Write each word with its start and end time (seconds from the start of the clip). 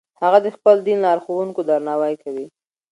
هغه 0.21 0.39
د 0.45 0.47
خپل 0.55 0.75
دین 0.87 0.99
لارښوونکو 1.05 1.61
درناوی 1.69 2.15
کوي. 2.23 2.45